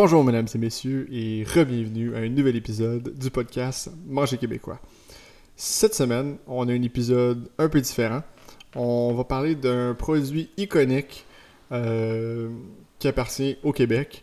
Bonjour 0.00 0.22
mesdames 0.22 0.46
et 0.54 0.58
messieurs 0.58 1.08
et 1.10 1.42
re-bienvenue 1.42 2.14
à 2.14 2.18
un 2.18 2.28
nouvel 2.28 2.54
épisode 2.54 3.18
du 3.18 3.32
podcast 3.32 3.90
Manger 4.06 4.38
québécois. 4.38 4.78
Cette 5.56 5.92
semaine, 5.92 6.36
on 6.46 6.68
a 6.68 6.72
un 6.72 6.82
épisode 6.82 7.50
un 7.58 7.68
peu 7.68 7.80
différent. 7.80 8.22
On 8.76 9.12
va 9.14 9.24
parler 9.24 9.56
d'un 9.56 9.94
produit 9.94 10.50
iconique 10.56 11.26
euh, 11.72 12.48
qui 13.00 13.08
appartient 13.08 13.58
au 13.64 13.72
Québec. 13.72 14.22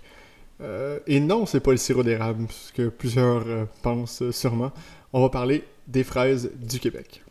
Euh, 0.61 0.99
et 1.07 1.19
non, 1.19 1.45
c'est 1.45 1.59
pas 1.59 1.71
le 1.71 1.77
sirop 1.77 2.03
d'érable, 2.03 2.47
ce 2.49 2.71
que 2.71 2.87
plusieurs 2.87 3.45
euh, 3.45 3.65
pensent 3.81 4.23
sûrement. 4.31 4.71
On 5.11 5.21
va 5.23 5.29
parler 5.29 5.65
des 5.87 6.05
fraises 6.05 6.51
du 6.55 6.79
Québec. 6.79 7.21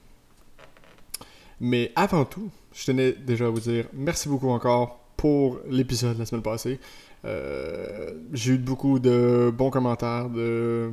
Mais 1.60 1.92
avant 1.96 2.26
tout, 2.26 2.50
je 2.74 2.84
tenais 2.84 3.12
déjà 3.12 3.46
à 3.46 3.48
vous 3.48 3.60
dire 3.60 3.86
merci 3.94 4.28
beaucoup 4.28 4.50
encore 4.50 5.00
pour 5.16 5.60
l'épisode 5.66 6.18
la 6.18 6.26
semaine 6.26 6.42
passée. 6.42 6.78
Euh, 7.24 8.12
j'ai 8.32 8.52
eu 8.52 8.58
beaucoup 8.58 8.98
de 8.98 9.52
bons 9.56 9.70
commentaires, 9.70 10.28
de, 10.28 10.92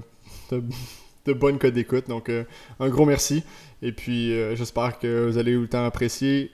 bonnes 1.27 1.57
codes 1.57 1.73
d'écoute. 1.73 2.07
Donc, 2.07 2.29
euh, 2.29 2.43
un 2.79 2.89
gros 2.89 3.05
merci. 3.05 3.43
Et 3.81 3.91
puis, 3.91 4.33
euh, 4.33 4.55
j'espère 4.55 4.99
que 4.99 5.27
vous 5.27 5.37
allez 5.37 5.55
autant 5.55 5.85
apprécier 5.85 6.51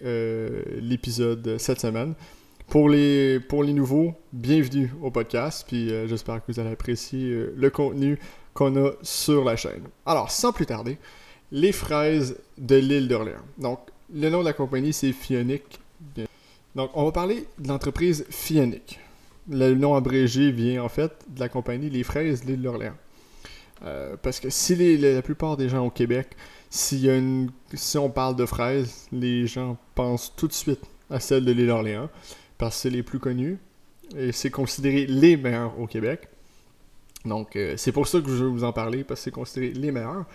l'épisode 0.82 1.58
cette 1.58 1.80
semaine. 1.80 2.14
Pour 2.68 2.90
les, 2.90 3.40
pour 3.40 3.64
les 3.64 3.72
nouveaux, 3.72 4.14
bienvenue 4.34 4.92
au 5.02 5.10
podcast. 5.10 5.64
Puis, 5.68 5.90
j'espère 6.08 6.46
que 6.46 6.52
vous 6.52 6.60
allez 6.60 6.72
apprécier 6.72 7.48
le 7.56 7.70
contenu 7.70 8.20
qu'on 8.54 8.76
a 8.76 8.92
sur 9.04 9.46
la 9.46 9.56
chaîne. 9.56 9.84
Alors, 10.06 10.32
sans 10.32 10.52
plus 10.52 10.66
tarder, 10.66 10.98
les 11.52 11.72
fraises 11.72 12.38
de 12.58 12.76
l'île 12.76 13.08
d'Orléans. 13.08 13.46
Donc, 13.58 13.80
le 14.14 14.30
nom 14.30 14.40
de 14.40 14.46
la 14.46 14.54
compagnie, 14.54 14.92
c'est 14.92 15.14
Fionic. 15.14 15.80
Donc, 16.76 16.92
on 16.94 17.06
va 17.06 17.12
parler 17.12 17.46
de 17.58 17.70
l'entreprise 17.70 18.26
Fionic 18.30 19.00
le 19.50 19.74
nom 19.76 19.96
abrégé 19.96 20.52
vient 20.52 20.84
en 20.84 20.90
fait 20.90 21.14
de 21.30 21.40
la 21.40 21.50
compagnie 21.50 21.90
Les 21.90 22.04
Fraises 22.04 22.42
de 22.42 22.48
l'île 22.48 22.62
d'Orléans. 22.62 22.98
Euh, 23.86 24.16
parce 24.22 24.40
que 24.40 24.50
si 24.50 24.98
la 24.98 25.22
plupart 25.22 25.58
des 25.58 25.70
gens 25.70 25.86
au 25.86 25.90
Québec, 25.90 26.36
si 26.70 27.08
on 27.96 28.10
parle 28.10 28.36
de 28.36 28.46
fraises, 28.46 29.08
les 29.12 29.48
gens 29.48 29.78
pensent 29.96 30.34
tout 30.36 30.48
de 30.48 30.54
suite 30.54 30.82
à 31.10 31.20
celle 31.20 31.46
de 31.46 31.52
l'île 31.52 31.68
d'Orléans, 31.68 32.10
parce 32.58 32.76
que 32.76 32.82
c'est 32.82 32.90
les 32.90 33.04
plus 33.04 33.20
connus, 33.20 33.58
et 34.16 34.32
c'est 34.32 34.50
considéré 34.50 35.06
les 35.06 35.38
meilleurs 35.38 35.80
au 35.80 35.88
Québec. 35.88 36.28
Donc 37.26 37.56
euh, 37.56 37.76
c'est 37.78 37.92
pour 37.92 38.08
ça 38.08 38.20
que 38.20 38.28
je 38.28 38.44
veux 38.44 38.50
vous 38.50 38.64
en 38.64 38.74
parler, 38.74 39.04
parce 39.04 39.20
que 39.20 39.26
c'est 39.26 39.32
considéré 39.32 39.74
les 39.74 39.92
meilleurs. 39.92 40.26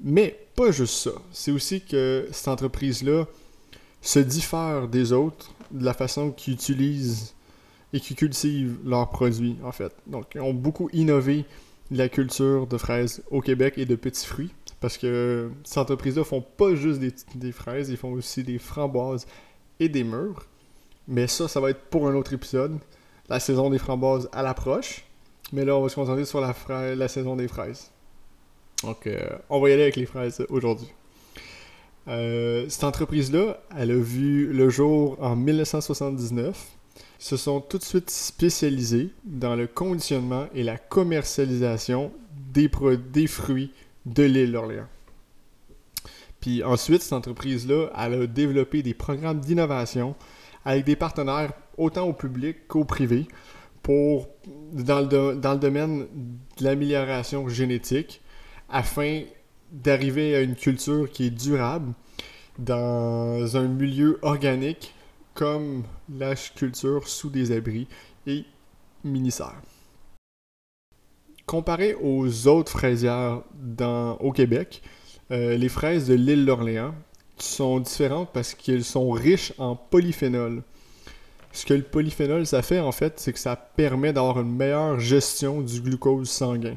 Mais 0.00 0.38
pas 0.54 0.70
juste 0.70 0.94
ça, 0.94 1.10
c'est 1.32 1.50
aussi 1.50 1.80
que 1.80 2.28
cette 2.30 2.48
entreprise-là 2.48 3.26
se 4.00 4.20
diffère 4.20 4.86
des 4.86 5.12
autres 5.12 5.52
de 5.70 5.84
la 5.84 5.94
façon 5.94 6.30
qu'ils 6.30 6.54
utilisent 6.54 7.34
et 7.92 8.00
qui 8.00 8.14
cultivent 8.14 8.78
leurs 8.84 9.08
produits, 9.10 9.56
en 9.64 9.72
fait. 9.72 9.92
Donc, 10.06 10.26
ils 10.34 10.40
ont 10.40 10.54
beaucoup 10.54 10.88
innové 10.92 11.44
la 11.90 12.08
culture 12.08 12.66
de 12.66 12.76
fraises 12.76 13.22
au 13.30 13.40
Québec 13.40 13.74
et 13.76 13.86
de 13.86 13.96
petits 13.96 14.26
fruits. 14.26 14.50
Parce 14.80 14.98
que 14.98 15.50
ces 15.64 15.80
entreprises-là 15.80 16.24
font 16.24 16.42
pas 16.42 16.74
juste 16.74 17.00
des, 17.34 17.52
fraises, 17.52 17.88
ils 17.88 17.96
font 17.96 18.12
aussi 18.12 18.44
des 18.44 18.58
framboises 18.58 19.26
et 19.80 19.88
des 19.88 20.04
mûres. 20.04 20.46
Mais 21.08 21.26
ça, 21.26 21.48
ça 21.48 21.60
va 21.60 21.70
être 21.70 21.80
pour 21.90 22.06
un 22.06 22.14
autre 22.14 22.32
épisode. 22.32 22.78
La 23.28 23.40
saison 23.40 23.70
des 23.70 23.78
framboises 23.78 24.28
à 24.32 24.42
l'approche. 24.42 25.04
Mais 25.52 25.64
là, 25.64 25.76
on 25.76 25.82
va 25.82 25.88
se 25.88 25.94
concentrer 25.94 26.26
sur 26.26 26.40
la, 26.40 26.54
la 26.94 27.08
saison 27.08 27.36
des 27.36 27.48
fraises. 27.48 27.90
Donc, 28.84 29.06
euh, 29.06 29.18
on 29.48 29.60
va 29.60 29.70
y 29.70 29.72
aller 29.72 29.82
avec 29.82 29.96
les 29.96 30.06
fraises 30.06 30.44
aujourd'hui. 30.50 30.88
Euh, 32.06 32.66
cette 32.68 32.84
entreprise-là, 32.84 33.60
elle 33.76 33.90
a 33.90 33.98
vu 33.98 34.52
le 34.52 34.68
jour 34.70 35.16
en 35.20 35.36
1979 35.36 36.77
se 37.18 37.36
sont 37.36 37.60
tout 37.60 37.78
de 37.78 37.82
suite 37.82 38.10
spécialisés 38.10 39.10
dans 39.24 39.56
le 39.56 39.66
conditionnement 39.66 40.46
et 40.54 40.62
la 40.62 40.78
commercialisation 40.78 42.12
des, 42.52 42.70
des 43.12 43.26
fruits 43.26 43.72
de 44.06 44.22
l'île 44.22 44.52
d'Orléans. 44.52 44.86
Puis 46.40 46.62
ensuite, 46.62 47.02
cette 47.02 47.12
entreprise-là, 47.12 47.90
elle 47.98 48.22
a 48.22 48.26
développé 48.26 48.82
des 48.82 48.94
programmes 48.94 49.40
d'innovation 49.40 50.14
avec 50.64 50.84
des 50.84 50.96
partenaires 50.96 51.52
autant 51.76 52.06
au 52.06 52.12
public 52.12 52.68
qu'au 52.68 52.84
privé 52.84 53.26
pour, 53.82 54.28
dans 54.72 55.00
le, 55.00 55.34
dans 55.34 55.54
le 55.54 55.58
domaine 55.58 56.06
de 56.58 56.64
l'amélioration 56.64 57.48
génétique 57.48 58.20
afin 58.68 59.22
d'arriver 59.72 60.36
à 60.36 60.40
une 60.40 60.54
culture 60.54 61.10
qui 61.10 61.26
est 61.26 61.30
durable 61.30 61.92
dans 62.58 63.56
un 63.56 63.68
milieu 63.68 64.18
organique 64.22 64.94
comme 65.38 65.84
la 66.12 66.34
culture 66.34 67.06
sous 67.06 67.30
des 67.30 67.52
abris 67.52 67.86
et 68.26 68.44
mini-serres. 69.04 69.62
Comparé 71.46 71.94
aux 71.94 72.48
autres 72.48 72.72
fraisières 72.72 73.42
dans, 73.54 74.16
au 74.16 74.32
Québec, 74.32 74.82
euh, 75.30 75.56
les 75.56 75.68
fraises 75.68 76.08
de 76.08 76.14
l'île 76.14 76.44
d'Orléans 76.44 76.92
sont 77.36 77.78
différentes 77.78 78.30
parce 78.32 78.52
qu'elles 78.52 78.82
sont 78.82 79.12
riches 79.12 79.52
en 79.58 79.76
polyphénol. 79.76 80.64
Ce 81.52 81.64
que 81.64 81.74
le 81.74 81.84
polyphénol, 81.84 82.44
ça 82.44 82.60
fait 82.62 82.80
en 82.80 82.90
fait, 82.90 83.20
c'est 83.20 83.32
que 83.32 83.38
ça 83.38 83.54
permet 83.54 84.12
d'avoir 84.12 84.40
une 84.40 84.56
meilleure 84.56 84.98
gestion 84.98 85.60
du 85.60 85.80
glucose 85.80 86.28
sanguin. 86.28 86.76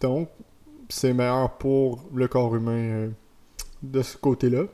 Donc, 0.00 0.28
c'est 0.88 1.12
meilleur 1.12 1.56
pour 1.58 2.08
le 2.12 2.26
corps 2.26 2.56
humain 2.56 2.72
euh, 2.72 3.08
de 3.84 4.02
ce 4.02 4.16
côté-là. 4.16 4.64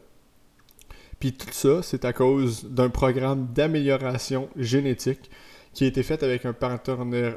Puis 1.24 1.32
tout 1.32 1.48
ça, 1.52 1.80
c'est 1.82 2.04
à 2.04 2.12
cause 2.12 2.66
d'un 2.66 2.90
programme 2.90 3.46
d'amélioration 3.54 4.50
génétique 4.56 5.30
qui 5.72 5.84
a 5.84 5.86
été 5.86 6.02
fait 6.02 6.22
avec 6.22 6.44
un 6.44 6.54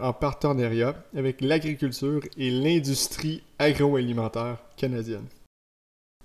en 0.02 0.12
partenariat 0.12 1.06
avec 1.16 1.40
l'agriculture 1.40 2.20
et 2.36 2.52
l'industrie 2.52 3.44
agroalimentaire 3.60 4.58
canadienne. 4.76 5.24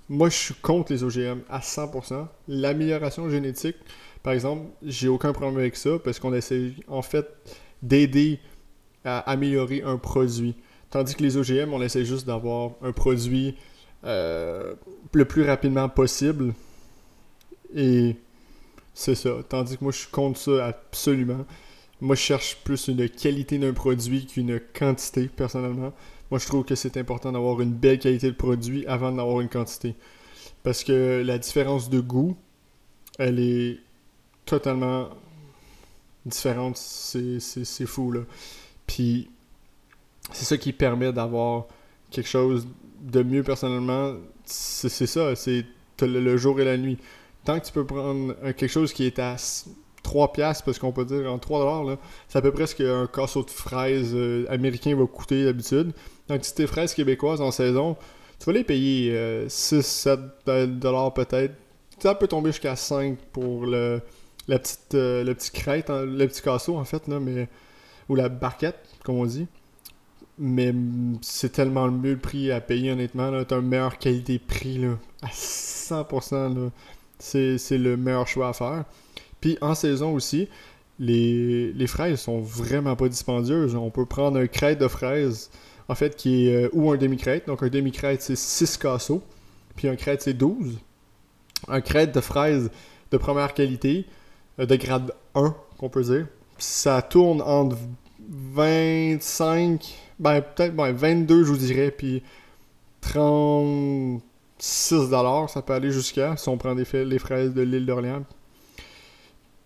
Moi, 0.09 0.29
je 0.29 0.35
suis 0.35 0.55
contre 0.55 0.93
les 0.93 1.05
OGM 1.05 1.43
à 1.49 1.61
100%. 1.61 2.27
L'amélioration 2.49 3.31
génétique, 3.31 3.77
par 4.25 4.33
exemple, 4.33 4.67
j'ai 4.83 5.07
aucun 5.07 5.33
problème 5.33 5.61
avec 5.61 5.77
ça 5.77 6.01
parce 6.03 6.19
qu'on 6.19 6.35
essaie 6.35 6.73
en 6.89 7.03
fait 7.03 7.29
d'aider 7.81 8.41
à 9.05 9.21
améliorer 9.31 9.83
un 9.83 9.99
produit. 9.99 10.57
Tandis 10.91 11.15
que 11.15 11.23
les 11.23 11.37
OGM, 11.37 11.73
on 11.73 11.81
essaie 11.81 12.05
juste 12.05 12.27
d'avoir 12.27 12.73
un 12.83 12.91
produit 12.91 13.55
euh, 14.03 14.75
le 15.13 15.25
plus 15.27 15.45
rapidement 15.45 15.89
possible 15.89 16.55
et 17.75 18.17
c'est 18.95 19.15
ça. 19.15 19.31
Tandis 19.49 19.79
que 19.79 19.85
moi, 19.85 19.93
je 19.93 20.07
contre 20.11 20.39
ça 20.39 20.67
absolument. 20.67 21.47
Moi, 22.01 22.17
je 22.17 22.21
cherche 22.21 22.57
plus 22.65 22.89
une 22.89 23.09
qualité 23.09 23.59
d'un 23.59 23.73
produit 23.73 24.27
qu'une 24.27 24.61
quantité, 24.79 25.29
personnellement. 25.29 25.93
Moi, 26.31 26.39
je 26.41 26.47
trouve 26.47 26.65
que 26.65 26.75
c'est 26.75 26.97
important 26.97 27.31
d'avoir 27.33 27.61
une 27.61 27.73
belle 27.73 27.99
qualité 27.99 28.27
de 28.29 28.37
produit 28.37 28.87
avant 28.87 29.13
d'avoir 29.13 29.41
une 29.41 29.49
quantité. 29.49 29.95
Parce 30.63 30.83
que 30.85 31.23
la 31.25 31.39
différence 31.39 31.91
de 31.91 32.01
goût, 32.01 32.37
elle 33.19 33.39
est 33.39 33.79
totalement 34.45 35.11
différente. 36.27 36.77
C'est 36.77 37.87
fou, 37.87 38.11
là. 38.13 38.21
Puis, 38.87 39.31
c'est 40.33 40.45
ça 40.45 40.57
qui 40.59 40.73
permet 40.73 41.13
d'avoir 41.13 41.67
quelque 42.11 42.29
chose 42.29 42.67
de 43.01 43.23
mieux, 43.23 43.43
personnellement. 43.43 44.15
C'est 44.45 45.07
ça, 45.07 45.37
c'est 45.37 45.65
le 46.01 46.37
jour 46.37 46.61
et 46.61 46.65
la 46.65 46.77
nuit 46.77 46.99
tant 47.45 47.59
que 47.61 47.67
tu 47.67 47.73
peux 47.73 47.87
prendre 47.87 48.35
quelque 48.53 48.69
chose 48.69 48.93
qui 48.93 49.05
est 49.07 49.19
à 49.19 49.37
3 50.03 50.33
piastres, 50.33 50.65
parce 50.65 50.79
qu'on 50.79 50.93
peut 50.93 51.05
dire 51.05 51.33
en 51.33 51.39
3 51.39 51.61
dollars, 51.61 51.85
là, 51.85 51.97
c'est 52.29 52.39
à 52.39 52.43
peu 52.43 52.53
près 52.53 52.67
ce 52.67 52.75
qu'un 52.75 53.07
casseau 53.07 53.43
de 53.43 53.51
fraises 53.51 54.13
euh, 54.15 54.47
américain 54.51 54.95
va 54.97 55.07
coûter 55.07 55.45
d'habitude. 55.45 55.93
Donc 56.29 56.45
si 56.45 56.55
tes 56.55 56.67
fraises 56.67 56.95
québécoises 56.95 57.41
en 57.41 57.51
saison, 57.51 57.97
tu 58.39 58.47
vas 58.47 58.53
les 58.53 58.65
payer 58.65 59.47
6, 59.49 59.75
euh, 59.75 60.21
7 60.45 60.79
dollars 60.79 61.15
peut-être. 61.15 61.55
Ça 61.99 62.15
peut 62.15 62.27
tomber 62.27 62.51
jusqu'à 62.51 62.75
5 62.77 63.17
pour 63.33 63.67
le, 63.67 64.01
la 64.49 64.59
petite, 64.59 64.95
euh, 64.95 65.23
le 65.25 65.35
petit 65.35 65.53
crête, 65.53 65.91
hein, 65.91 66.05
le 66.05 66.27
petit 66.27 66.43
casseau 66.43 66.77
en 66.77 66.85
fait, 66.85 67.07
là, 67.09 67.21
mais, 67.21 67.49
ou 68.09 68.17
la 68.17 68.29
barquette, 68.29 68.79
comme 69.05 69.17
on 69.17 69.27
dit. 69.27 69.47
Mais 70.39 70.75
c'est 71.21 71.53
tellement 71.53 71.87
le 71.87 71.93
mieux 71.93 72.13
le 72.15 72.19
prix 72.19 72.51
à 72.51 72.61
payer 72.61 72.91
honnêtement. 72.91 73.45
T'as 73.45 73.61
une 73.61 73.69
meilleure 73.69 73.99
qualité-prix 73.99 74.85
à 75.21 75.29
100%. 75.29 76.55
Là 76.55 76.71
c'est 77.23 77.79
le 77.79 77.97
meilleur 77.97 78.27
choix 78.27 78.49
à 78.49 78.53
faire. 78.53 78.85
Puis 79.41 79.59
en 79.61 79.75
saison 79.75 80.15
aussi, 80.15 80.49
les, 80.99 81.73
les 81.73 81.87
fraises 81.87 82.21
sont 82.21 82.41
vraiment 82.41 82.97
pas 82.97 83.09
dispendieuses. 83.09 83.75
On 83.75 83.91
peut 83.91 84.07
prendre 84.07 84.39
un 84.39 84.47
crête 84.47 84.79
de 84.79 84.89
fraises, 84.89 85.51
en 85.89 85.95
fait, 85.95 86.17
qui 86.17 86.49
est. 86.49 86.67
Euh, 86.67 86.69
ou 86.73 86.91
un 86.91 86.97
demi-crête. 86.97 87.47
Donc 87.47 87.63
un 87.63 87.69
demi-crête, 87.69 88.23
c'est 88.23 88.37
6 88.37 88.77
casseaux. 88.79 89.23
Puis 89.77 89.89
un 89.89 89.97
crête, 89.97 90.23
c'est 90.23 90.35
12. 90.35 90.79
Un 91.69 91.81
crête 91.81 92.15
de 92.15 92.21
fraises 92.21 92.71
de 93.11 93.17
première 93.17 93.55
qualité, 93.55 94.07
euh, 94.59 94.67
de 94.67 94.77
grade 94.77 95.13
1, 95.35 95.55
qu'on 95.79 95.89
peut 95.89 96.03
dire. 96.03 96.27
Ça 96.59 97.03
tourne 97.03 97.43
entre 97.43 97.77
25, 98.29 99.95
ben 100.19 100.41
peut-être 100.41 100.75
22, 100.75 101.45
je 101.45 101.49
vous 101.49 101.57
dirais, 101.57 101.91
puis 101.91 102.23
30 103.01 103.82
6$, 104.63 105.49
ça 105.49 105.61
peut 105.61 105.73
aller 105.73 105.91
jusqu'à, 105.91 106.37
si 106.37 106.49
on 106.49 106.57
prend 106.57 106.77
des, 106.77 106.87
les 107.05 107.19
fraises 107.19 107.53
de 107.53 107.63
l'île 107.63 107.85
d'Orléans. 107.85 108.23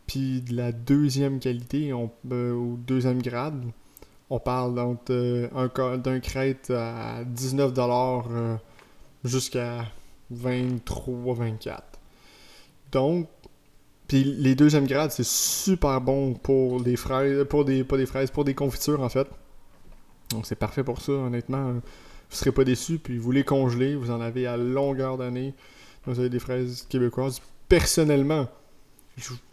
Puis 0.07 0.41
de 0.41 0.57
la 0.57 0.73
deuxième 0.73 1.39
qualité, 1.39 1.93
on, 1.93 2.11
euh, 2.33 2.55
au 2.55 2.77
deuxième 2.79 3.21
grade, 3.21 3.63
On 4.31 4.41
parle 4.41 4.75
d'un 4.75 6.21
crête 6.21 6.71
à 6.71 7.25
19$ 7.25 8.59
jusqu'à 9.23 9.85
23-24$. 10.33 11.81
Donc, 12.91 13.29
puis 14.09 14.25
les 14.25 14.55
deuxièmes 14.55 14.87
grades, 14.87 15.11
c'est 15.11 15.27
super 15.27 16.01
bon 16.01 16.33
pour 16.33 16.81
des 16.81 16.97
fraises, 16.97 17.45
pour 17.45 17.67
des, 17.67 17.85
pas 17.85 17.99
des 17.99 18.07
fraises, 18.07 18.31
pour 18.31 18.45
des 18.45 18.55
confitures 18.55 19.03
en 19.03 19.09
fait. 19.11 19.29
Donc 20.31 20.47
c'est 20.47 20.57
parfait 20.57 20.85
pour 20.85 21.03
ça, 21.03 21.13
honnêtement. 21.13 21.75
Vous 22.31 22.37
serez 22.37 22.53
pas 22.53 22.65
déçus, 22.65 22.99
puis 22.99 23.19
vous 23.19 23.33
les 23.33 23.45
congelez, 23.45 23.95
vous 23.95 24.11
en 24.11 24.21
avez 24.21 24.47
à 24.47 24.57
longueur 24.57 25.17
d'année. 25.17 25.55
Vous 26.07 26.19
avez 26.19 26.29
des 26.29 26.39
fraises 26.39 26.87
québécoises. 26.89 27.41
Personnellement, 27.69 28.49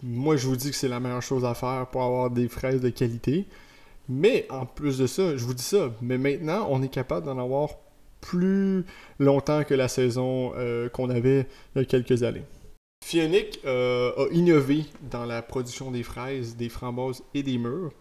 moi 0.01 0.35
je 0.35 0.47
vous 0.47 0.55
dis 0.55 0.69
que 0.69 0.75
c'est 0.75 0.87
la 0.87 0.99
meilleure 0.99 1.21
chose 1.21 1.45
à 1.45 1.53
faire 1.53 1.87
pour 1.91 2.03
avoir 2.03 2.29
des 2.29 2.47
fraises 2.47 2.81
de 2.81 2.89
qualité. 2.89 3.45
Mais 4.09 4.45
en 4.49 4.65
plus 4.65 4.97
de 4.97 5.07
ça, 5.07 5.37
je 5.37 5.45
vous 5.45 5.53
dis 5.53 5.63
ça, 5.63 5.91
mais 6.01 6.17
maintenant 6.17 6.67
on 6.69 6.81
est 6.83 6.89
capable 6.89 7.25
d'en 7.25 7.37
avoir 7.37 7.69
plus 8.21 8.85
longtemps 9.19 9.63
que 9.63 9.73
la 9.73 9.87
saison 9.87 10.53
euh, 10.55 10.89
qu'on 10.89 11.09
avait 11.09 11.47
il 11.75 11.79
y 11.79 11.81
a 11.81 11.85
quelques 11.85 12.23
années. 12.23 12.43
Fionic 13.03 13.59
euh, 13.65 14.11
a 14.17 14.27
innové 14.31 14.85
dans 15.11 15.25
la 15.25 15.41
production 15.41 15.91
des 15.91 16.03
fraises, 16.03 16.55
des 16.55 16.69
framboises 16.69 17.21
et 17.33 17.43
des 17.43 17.57
mûres. 17.57 17.91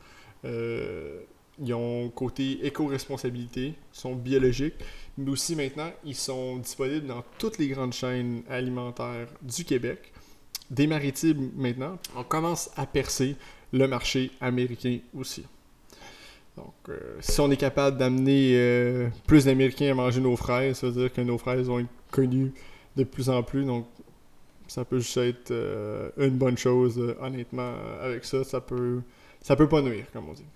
Euh, 0.45 1.21
ils 1.59 1.75
ont 1.75 2.09
côté 2.11 2.65
éco-responsabilité, 2.67 3.75
sont 3.93 4.15
biologiques, 4.15 4.75
mais 5.19 5.31
aussi 5.31 5.55
maintenant, 5.55 5.91
ils 6.05 6.17
sont 6.17 6.57
disponibles 6.57 7.07
dans 7.07 7.23
toutes 7.39 7.59
les 7.59 7.69
grandes 7.69 7.93
chaînes 7.93 8.43
alimentaires 8.49 9.29
du 9.43 9.65
Québec. 9.65 10.13
Des 10.71 10.87
maritimes 10.87 11.51
maintenant, 11.55 11.99
on 12.17 12.25
commence 12.25 12.71
à 12.77 12.87
percer 12.87 13.37
le 13.73 13.87
marché 13.87 14.31
américain 14.41 14.99
aussi. 15.15 15.45
Donc, 16.57 16.75
euh, 16.89 17.17
si 17.21 17.41
on 17.41 17.51
est 17.51 17.57
capable 17.57 17.97
d'amener 17.97 19.09
plus 19.27 19.47
d'Américains 19.47 19.91
à 19.91 19.95
manger 19.95 20.21
nos 20.21 20.37
fraises, 20.37 20.79
ça 20.79 20.89
veut 20.89 21.03
dire 21.03 21.13
que 21.13 21.21
nos 21.21 21.39
fraises 21.39 21.67
vont 21.67 21.81
être 21.81 21.89
connues 22.11 22.53
de 22.97 23.05
plus 23.05 23.29
en 23.29 23.43
plus. 23.43 23.65
Donc, 23.65 23.87
ça 24.73 24.85
peut 24.85 24.99
juste 24.99 25.17
être 25.19 25.51
euh, 25.51 26.11
une 26.17 26.37
bonne 26.39 26.57
chose, 26.57 26.99
euh, 26.99 27.17
honnêtement, 27.21 27.75
euh, 27.77 28.07
avec 28.07 28.25
ça, 28.25 28.43
ça 28.43 28.61
peut, 28.61 29.03
ça 29.41 29.57
peut 29.57 29.69
pas 29.69 29.83
nuire, 29.83 30.07
comme 30.13 30.29
on 30.29 30.33
dit. 30.33 30.47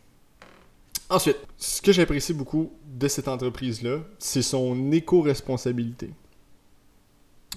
Ensuite, 1.08 1.36
ce 1.56 1.80
que 1.80 1.92
j'apprécie 1.92 2.34
beaucoup 2.34 2.72
de 2.84 3.06
cette 3.06 3.28
entreprise-là, 3.28 3.98
c'est 4.18 4.42
son 4.42 4.90
éco-responsabilité. 4.90 6.10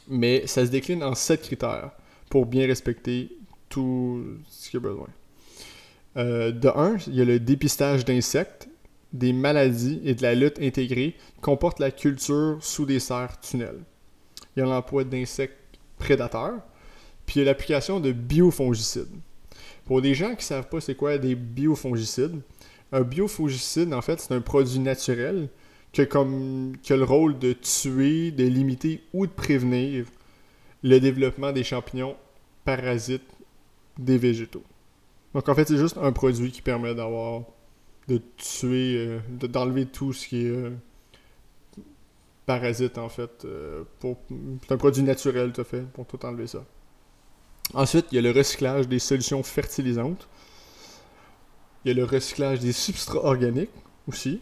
Mais 0.08 0.46
ça 0.46 0.66
se 0.66 0.72
décline 0.72 1.04
en 1.04 1.16
sept 1.16 1.42
critères 1.42 1.92
pour 2.30 2.46
bien 2.46 2.68
respecter 2.68 3.36
tout 3.70 4.24
ce 4.48 4.70
qu'il 4.70 4.80
y 4.80 4.84
a 4.84 4.88
besoin. 4.88 5.08
de 6.16 6.78
un, 6.78 6.98
il 7.08 7.16
y 7.16 7.22
a 7.22 7.26
le 7.26 7.40
dépistage 7.40 8.06
d'insectes, 8.06 8.70
des 9.14 9.34
maladies 9.34 10.00
et 10.04 10.14
de 10.14 10.22
la 10.22 10.36
lutte 10.36 10.60
intégrée 10.62 11.16
comporte 11.42 11.80
la 11.80 11.92
culture 11.92 12.58
sous 12.62 12.86
des 12.86 13.00
serres 13.00 13.40
tunnels. 13.40 13.84
Il 14.56 14.60
y 14.60 14.62
a 14.62 14.66
l'emploi 14.66 15.04
d'insectes 15.04 15.58
prédateurs. 15.98 16.60
Puis 17.26 17.36
il 17.36 17.40
y 17.40 17.42
a 17.44 17.46
l'application 17.46 18.00
de 18.00 18.12
biofongicides. 18.12 19.16
Pour 19.86 20.02
des 20.02 20.16
gens 20.16 20.30
qui 20.30 20.38
ne 20.38 20.42
savent 20.42 20.70
pas 20.70 20.82
c'est 20.82 20.96
quoi 20.96 21.18
des 21.18 21.36
biofongicides, 21.36 22.42
un 22.92 23.02
biofongicide, 23.02 23.94
en 23.94 24.02
fait, 24.02 24.20
c'est 24.20 24.34
un 24.34 24.42
produit 24.42 24.80
naturel 24.80 25.50
qui 25.92 26.02
a, 26.02 26.06
le 26.06 27.04
rôle 27.04 27.40
de 27.40 27.54
tuer, 27.54 28.32
de 28.32 28.44
limiter 28.44 29.04
ou 29.14 29.26
de 29.26 29.32
prévenir 29.32 30.06
le 30.84 31.00
développement 31.00 31.52
des 31.52 31.64
champignons 31.64 32.16
parasites 32.64 33.24
des 33.98 34.18
végétaux. 34.18 34.64
Donc 35.34 35.50
en 35.50 35.56
fait, 35.56 35.68
c'est 35.68 35.78
juste 35.78 35.98
un 35.98 36.12
produit 36.12 36.52
qui 36.52 36.62
permet 36.62 36.96
d'avoir 36.96 37.44
de 38.08 38.22
tuer, 38.38 38.96
euh, 38.98 39.20
d'enlever 39.30 39.86
tout 39.86 40.14
ce 40.14 40.28
qui 40.28 40.46
est 40.46 40.50
euh, 40.50 40.72
parasite 42.46 42.98
en 42.98 43.10
fait. 43.10 43.46
Euh, 43.46 43.84
c'est 44.02 44.72
un 44.72 44.78
produit 44.78 45.04
naturel, 45.04 45.52
tout 45.52 45.64
fait, 45.64 45.82
pour 45.94 46.06
tout 46.08 46.24
enlever 46.26 46.48
ça. 46.48 46.66
Ensuite, 47.74 48.08
il 48.12 48.16
y 48.16 48.18
a 48.18 48.22
le 48.22 48.32
recyclage 48.32 48.88
des 48.88 48.98
solutions 48.98 49.44
fertilisantes. 49.44 50.28
Il 51.90 51.98
y 51.98 52.02
a 52.02 52.06
le 52.06 52.06
recyclage 52.06 52.60
des 52.60 52.72
substrats 52.72 53.26
organiques 53.26 53.72
aussi. 54.08 54.40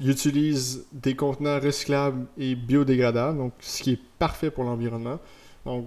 Il 0.00 0.10
utilise 0.10 0.84
des 0.92 1.16
contenants 1.16 1.58
recyclables 1.58 2.26
et 2.36 2.54
biodégradables, 2.54 3.38
donc 3.38 3.54
ce 3.60 3.82
qui 3.82 3.92
est 3.92 4.00
parfait 4.18 4.50
pour 4.50 4.64
l'environnement. 4.64 5.18
Donc, 5.64 5.86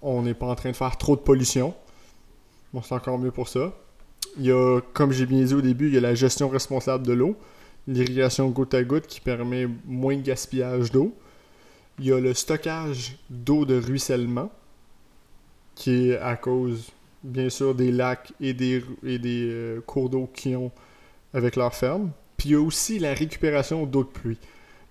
on 0.00 0.22
n'est 0.22 0.32
pas 0.32 0.46
en 0.46 0.54
train 0.54 0.70
de 0.70 0.76
faire 0.76 0.96
trop 0.96 1.16
de 1.16 1.20
pollution. 1.20 1.74
Bon, 2.72 2.80
c'est 2.80 2.94
encore 2.94 3.18
mieux 3.18 3.30
pour 3.30 3.48
ça. 3.48 3.74
Il 4.38 4.46
y 4.46 4.52
a, 4.52 4.80
comme 4.94 5.12
j'ai 5.12 5.26
bien 5.26 5.44
dit 5.44 5.52
au 5.52 5.60
début, 5.60 5.88
il 5.88 5.94
y 5.94 5.98
a 5.98 6.00
la 6.00 6.14
gestion 6.14 6.48
responsable 6.48 7.06
de 7.06 7.12
l'eau 7.12 7.36
l'irrigation 7.88 8.48
goutte 8.50 8.74
à 8.74 8.84
goutte 8.84 9.06
qui 9.06 9.20
permet 9.20 9.66
moins 9.86 10.16
de 10.16 10.22
gaspillage 10.22 10.92
d'eau. 10.92 11.14
Il 11.98 12.06
y 12.06 12.12
a 12.12 12.20
le 12.20 12.34
stockage 12.34 13.18
d'eau 13.28 13.64
de 13.64 13.80
ruissellement 13.80 14.50
qui 15.74 16.10
est 16.10 16.18
à 16.18 16.36
cause, 16.36 16.90
bien 17.22 17.50
sûr, 17.50 17.74
des 17.74 17.90
lacs 17.90 18.32
et 18.40 18.54
des, 18.54 18.82
euh, 19.04 19.80
cours 19.82 20.08
d'eau 20.08 20.28
qui 20.32 20.54
ont 20.56 20.70
avec 21.34 21.56
leur 21.56 21.74
ferme. 21.74 22.10
Puis 22.36 22.50
il 22.50 22.52
y 22.52 22.54
a 22.54 22.60
aussi 22.60 22.98
la 22.98 23.14
récupération 23.14 23.84
d'eau 23.86 24.04
de 24.04 24.08
pluie. 24.08 24.38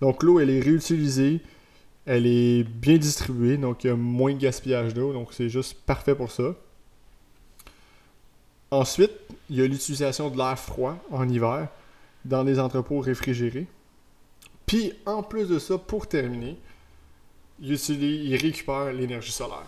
Donc 0.00 0.22
l'eau, 0.22 0.38
elle 0.38 0.50
est 0.50 0.60
réutilisée, 0.60 1.40
elle 2.06 2.26
est 2.26 2.62
bien 2.62 2.98
distribuée, 2.98 3.56
donc 3.56 3.84
il 3.84 3.88
y 3.88 3.90
a 3.90 3.96
moins 3.96 4.32
de 4.32 4.38
gaspillage 4.38 4.94
d'eau, 4.94 5.12
donc 5.12 5.32
c'est 5.32 5.48
juste 5.48 5.74
parfait 5.84 6.14
pour 6.14 6.30
ça. 6.30 6.54
Ensuite, 8.70 9.12
il 9.48 9.56
y 9.56 9.62
a 9.62 9.66
l'utilisation 9.66 10.28
de 10.28 10.36
l'air 10.36 10.58
froid 10.58 10.96
en 11.10 11.28
hiver 11.28 11.68
dans 12.24 12.44
des 12.44 12.60
entrepôts 12.60 13.00
réfrigérés. 13.00 13.66
Puis, 14.66 14.92
en 15.06 15.22
plus 15.22 15.48
de 15.48 15.58
ça, 15.58 15.78
pour 15.78 16.06
terminer, 16.06 16.58
il, 17.60 17.72
utilise, 17.72 18.30
il 18.30 18.96
l'énergie 18.96 19.32
solaire. 19.32 19.64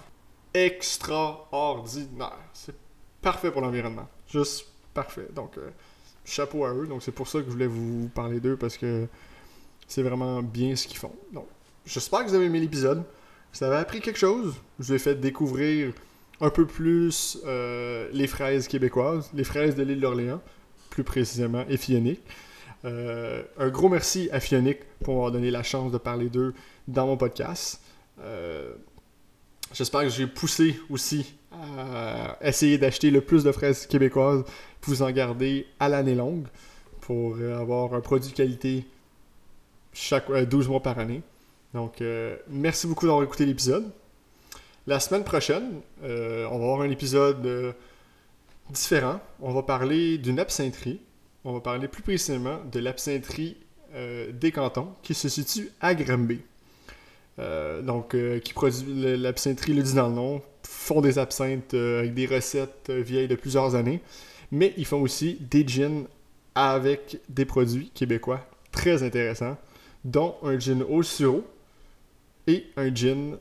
Extraordinaire. 0.54 2.38
C'est 2.52 2.74
parfait 3.20 3.50
pour 3.50 3.60
l'environnement. 3.60 4.08
Juste 4.28 4.66
parfait. 4.94 5.28
Donc, 5.34 5.58
euh, 5.58 5.70
chapeau 6.24 6.64
à 6.64 6.74
eux. 6.74 6.86
Donc, 6.86 7.02
c'est 7.02 7.12
pour 7.12 7.28
ça 7.28 7.40
que 7.40 7.46
je 7.46 7.50
voulais 7.50 7.66
vous 7.66 8.10
parler 8.14 8.40
d'eux 8.40 8.56
parce 8.56 8.76
que 8.76 9.06
c'est 9.86 10.02
vraiment 10.02 10.42
bien 10.42 10.76
ce 10.76 10.86
qu'ils 10.86 10.98
font. 10.98 11.14
Donc, 11.32 11.46
j'espère 11.84 12.20
que 12.20 12.28
vous 12.28 12.34
avez 12.34 12.46
aimé 12.46 12.60
l'épisode. 12.60 13.04
Ça 13.52 13.66
avez 13.66 13.76
appris 13.76 14.00
quelque 14.00 14.18
chose? 14.18 14.54
Je 14.78 14.84
vous 14.86 14.92
ai 14.94 14.98
fait 14.98 15.16
découvrir 15.16 15.92
un 16.40 16.50
peu 16.50 16.66
plus 16.66 17.38
euh, 17.44 18.08
les 18.12 18.26
fraises 18.26 18.68
québécoises, 18.68 19.30
les 19.34 19.44
fraises 19.44 19.74
de 19.74 19.82
l'île 19.82 20.00
d'Orléans, 20.00 20.40
plus 20.88 21.04
précisément, 21.04 21.64
et 21.68 21.76
Fionic. 21.76 22.20
Euh, 22.84 23.42
un 23.58 23.68
gros 23.68 23.88
merci 23.88 24.30
à 24.32 24.40
Fionic 24.40 24.78
pour 25.04 25.14
m'avoir 25.14 25.32
donné 25.32 25.50
la 25.50 25.62
chance 25.62 25.92
de 25.92 25.98
parler 25.98 26.28
d'eux 26.28 26.54
dans 26.88 27.06
mon 27.06 27.16
podcast. 27.16 27.82
J'espère 29.72 30.02
que 30.02 30.08
j'ai 30.08 30.26
poussé 30.26 30.80
aussi 30.90 31.34
à 31.52 32.36
essayer 32.42 32.78
d'acheter 32.78 33.10
le 33.10 33.20
plus 33.20 33.44
de 33.44 33.52
fraises 33.52 33.86
québécoises 33.86 34.44
pour 34.80 34.94
vous 34.94 35.02
en 35.02 35.10
garder 35.10 35.66
à 35.78 35.88
l'année 35.88 36.14
longue 36.14 36.46
pour 37.00 37.36
avoir 37.36 37.94
un 37.94 38.00
produit 38.00 38.30
de 38.30 38.36
qualité 38.36 38.84
chaque 39.92 40.30
12 40.30 40.68
mois 40.68 40.80
par 40.80 40.98
année. 40.98 41.22
Donc, 41.74 42.02
merci 42.48 42.86
beaucoup 42.86 43.06
d'avoir 43.06 43.24
écouté 43.24 43.46
l'épisode. 43.46 43.90
La 44.86 45.00
semaine 45.00 45.24
prochaine, 45.24 45.80
on 46.02 46.06
va 46.06 46.54
avoir 46.54 46.80
un 46.82 46.90
épisode 46.90 47.74
différent. 48.70 49.20
On 49.40 49.52
va 49.52 49.62
parler 49.62 50.18
d'une 50.18 50.38
absintherie. 50.38 51.00
On 51.44 51.52
va 51.52 51.60
parler 51.60 51.88
plus 51.88 52.02
précisément 52.02 52.60
de 52.70 52.80
l'absintherie 52.80 53.56
euh, 53.94 54.30
des 54.32 54.52
cantons 54.52 54.94
qui 55.02 55.14
se 55.14 55.28
situe 55.28 55.70
à 55.80 55.94
Granby. 55.94 56.40
Euh, 57.40 57.80
donc, 57.80 58.14
euh, 58.14 58.38
qui 58.38 58.52
produit 58.52 59.16
l'absintherie, 59.16 59.72
le 59.72 59.82
dit 59.82 59.94
dans 59.94 60.08
le 60.08 60.14
nom, 60.14 60.42
font 60.62 61.00
des 61.00 61.18
absinthes 61.18 61.74
avec 61.74 62.14
des 62.14 62.26
recettes 62.26 62.90
vieilles 62.90 63.28
de 63.28 63.34
plusieurs 63.34 63.74
années, 63.74 64.00
mais 64.50 64.74
ils 64.76 64.84
font 64.84 65.00
aussi 65.00 65.38
des 65.40 65.66
gins 65.66 66.04
avec 66.54 67.18
des 67.28 67.44
produits 67.44 67.90
québécois 67.94 68.46
très 68.72 69.02
intéressants, 69.02 69.56
dont 70.04 70.36
un 70.42 70.58
gin 70.58 70.82
au 70.82 71.02
sirop 71.02 71.44
et 72.46 72.66
un 72.76 72.94
gin 72.94 73.38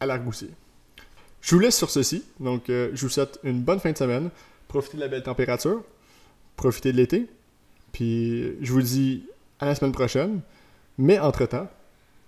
à 0.00 0.06
l'argousier. 0.06 0.50
Je 1.40 1.54
vous 1.54 1.60
laisse 1.60 1.76
sur 1.76 1.90
ceci, 1.90 2.24
donc 2.40 2.64
je 2.66 3.00
vous 3.00 3.08
souhaite 3.08 3.38
une 3.44 3.60
bonne 3.62 3.80
fin 3.80 3.92
de 3.92 3.98
semaine. 3.98 4.30
Profitez 4.66 4.96
de 4.96 5.02
la 5.02 5.08
belle 5.08 5.22
température, 5.22 5.82
profitez 6.56 6.92
de 6.92 6.96
l'été, 6.96 7.26
puis 7.92 8.56
je 8.60 8.72
vous 8.72 8.82
dis 8.82 9.24
à 9.58 9.66
la 9.66 9.74
semaine 9.74 9.92
prochaine. 9.92 10.40
Mais 10.98 11.18
entre-temps, 11.18 11.68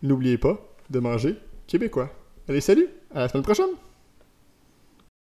n'oubliez 0.03 0.39
pas 0.39 0.70
de 0.91 0.99
manger 0.99 1.37
québécois. 1.67 2.11
Allez, 2.49 2.61
salut, 2.61 2.89
à 3.15 3.21
la 3.21 3.29
semaine 3.29 3.45
prochaine! 3.45 3.71